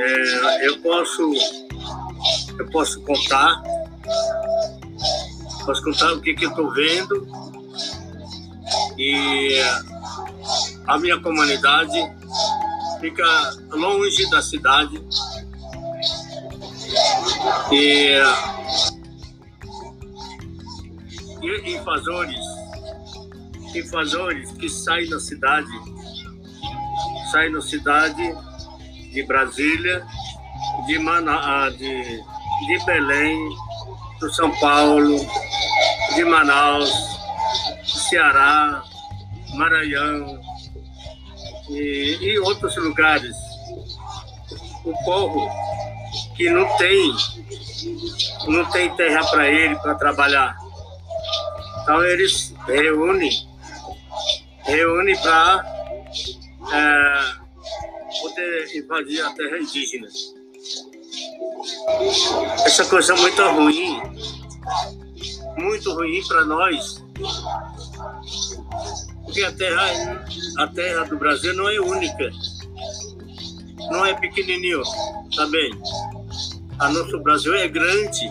É, 0.00 0.66
eu 0.66 0.78
posso 0.78 1.32
eu 2.58 2.66
posso 2.70 3.00
contar. 3.02 3.62
Posso 5.64 5.82
contar 5.82 6.12
o 6.14 6.20
que, 6.20 6.34
que 6.34 6.46
eu 6.46 6.50
estou 6.50 6.72
vendo. 6.72 7.26
E 8.96 9.60
a 10.86 10.98
minha 10.98 11.20
comunidade 11.20 11.98
fica 13.00 13.56
longe 13.70 14.28
da 14.30 14.42
cidade. 14.42 15.00
E, 17.72 18.18
invasores 21.64 22.58
invasores 23.74 24.50
que 24.52 24.68
saem 24.68 25.08
da 25.08 25.20
cidade 25.20 25.70
saem 27.30 27.52
da 27.52 27.60
cidade 27.60 28.34
de 29.12 29.22
Brasília 29.24 30.06
de, 30.86 30.98
Mana, 30.98 31.38
ah, 31.42 31.70
de, 31.70 32.02
de 32.66 32.84
Belém 32.84 33.48
do 34.20 34.32
São 34.32 34.50
Paulo 34.58 35.18
de 36.14 36.24
Manaus 36.24 36.90
Ceará 37.84 38.82
Maranhão 39.54 40.40
e, 41.68 42.18
e 42.20 42.38
outros 42.40 42.76
lugares. 42.76 43.36
O 44.84 44.92
povo 45.04 45.48
que 46.36 46.48
não 46.50 46.66
tem, 46.76 47.14
não 48.46 48.64
tem 48.70 48.94
terra 48.96 49.24
para 49.26 49.48
ele 49.48 49.76
para 49.76 49.94
trabalhar. 49.94 50.56
Então 51.82 52.02
eles 52.04 52.54
reúnem, 52.66 53.30
reúnem 54.64 55.16
para 55.18 55.64
é, 56.72 57.34
poder 57.34 57.47
invadir 58.74 59.20
a 59.22 59.30
terra 59.30 59.58
indígena. 59.58 60.08
Essa 62.64 62.84
coisa 62.86 63.14
é 63.14 63.16
muito 63.16 63.42
ruim, 63.42 64.00
muito 65.56 65.92
ruim 65.94 66.22
para 66.26 66.44
nós, 66.44 67.02
porque 69.24 69.42
a 69.42 69.52
terra, 69.52 70.26
a 70.58 70.66
terra 70.68 71.04
do 71.04 71.16
Brasil 71.16 71.54
não 71.54 71.68
é 71.68 71.80
única. 71.80 72.30
Não 73.90 74.04
é 74.04 74.14
pequenininho 74.14 74.82
também. 75.34 75.70
A 76.78 76.90
nosso 76.90 77.18
Brasil 77.20 77.54
é 77.54 77.66
grande. 77.66 78.30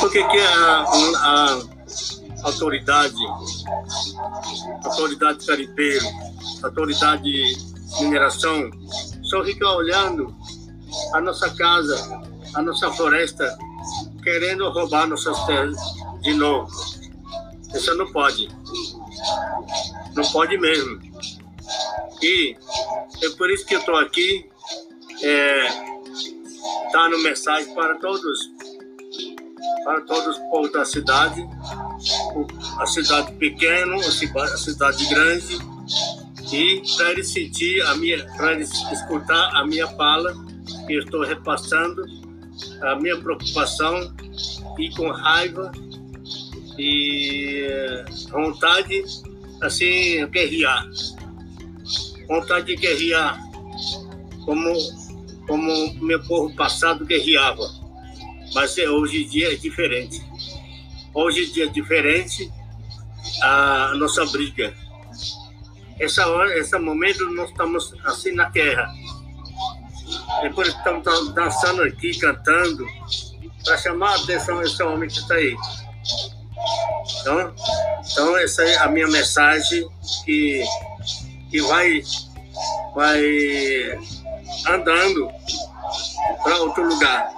Por 0.00 0.10
que, 0.10 0.22
que 0.24 0.40
a, 0.40 0.84
a, 1.16 1.62
autoridade, 2.42 3.14
autoridade 4.84 5.46
carimpeiro, 5.46 6.06
a 6.62 6.66
autoridade 6.66 7.22
de 7.22 7.71
mineração, 8.00 8.70
só 9.22 9.44
fica 9.44 9.68
olhando 9.68 10.34
a 11.14 11.20
nossa 11.20 11.50
casa, 11.50 12.22
a 12.54 12.62
nossa 12.62 12.90
floresta, 12.92 13.56
querendo 14.22 14.68
roubar 14.70 15.06
nossas 15.06 15.38
terras 15.46 15.76
de 16.20 16.34
novo. 16.34 16.70
Isso 17.74 17.94
não 17.96 18.10
pode. 18.12 18.48
Não 20.14 20.24
pode 20.30 20.58
mesmo. 20.58 21.00
E 22.22 22.56
é 23.22 23.28
por 23.30 23.50
isso 23.50 23.66
que 23.66 23.74
eu 23.74 23.80
estou 23.80 23.96
aqui, 23.96 24.48
é, 25.22 25.68
dando 26.92 27.18
mensagem 27.18 27.74
para 27.74 27.96
todos, 27.98 28.50
para 29.84 30.00
todos 30.02 30.36
os 30.36 30.38
povos 30.50 30.72
da 30.72 30.84
cidade, 30.84 31.44
a 32.78 32.86
cidade 32.86 33.32
pequena, 33.32 33.96
a 33.96 34.56
cidade 34.56 35.06
grande, 35.06 35.58
e 36.52 36.82
para 36.96 37.12
eles 37.12 37.30
sentir 37.30 37.80
a 37.82 37.94
minha, 37.96 38.24
para 38.36 38.52
eles 38.52 38.70
escutar 38.92 39.50
a 39.54 39.66
minha 39.66 39.88
fala, 39.88 40.34
que 40.86 40.94
eu 40.94 41.02
estou 41.02 41.24
repassando, 41.24 42.04
a 42.82 42.96
minha 42.96 43.16
preocupação 43.16 44.14
e 44.78 44.90
com 44.90 45.10
raiva 45.10 45.72
e 46.78 47.66
vontade, 48.30 49.02
assim, 49.62 50.26
guerrear. 50.26 50.86
Vontade 52.28 52.66
de 52.66 52.76
guerrear, 52.76 53.38
como, 54.44 54.72
como 55.46 55.94
meu 56.04 56.22
povo 56.24 56.54
passado 56.54 57.04
guerreava. 57.04 57.66
Mas 58.54 58.76
é, 58.76 58.88
hoje 58.88 59.24
em 59.24 59.28
dia 59.28 59.52
é 59.52 59.56
diferente. 59.56 60.22
Hoje 61.14 61.44
em 61.44 61.52
dia 61.52 61.64
é 61.64 61.68
diferente 61.68 62.50
a 63.42 63.94
nossa 63.96 64.24
briga. 64.26 64.81
Essa 65.98 66.26
hora, 66.26 66.58
esse 66.58 66.76
momento, 66.78 67.24
nós 67.30 67.50
estamos 67.50 67.94
assim 68.04 68.32
na 68.32 68.50
terra. 68.50 68.88
Depois 70.42 70.68
estamos 70.68 71.34
dançando 71.34 71.82
aqui, 71.82 72.18
cantando, 72.18 72.86
para 73.64 73.78
chamar 73.78 74.12
a 74.12 74.16
atenção 74.16 74.60
desse 74.60 74.82
homem 74.82 75.08
que 75.08 75.18
está 75.18 75.34
aí. 75.34 75.56
Então, 77.20 77.54
então 78.10 78.36
essa 78.36 78.62
é 78.62 78.76
a 78.78 78.88
minha 78.88 79.06
mensagem 79.08 79.88
que, 80.24 80.64
que 81.50 81.60
vai, 81.62 82.02
vai 82.94 83.22
andando 84.68 85.30
para 86.42 86.58
outro 86.58 86.88
lugar. 86.88 87.30